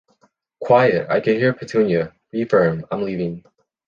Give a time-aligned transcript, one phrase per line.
[0.63, 1.07] Quiet!
[1.11, 2.11] I can hear Pétunia!
[2.31, 2.83] Be Firm!
[2.91, 3.43] I’m leaving!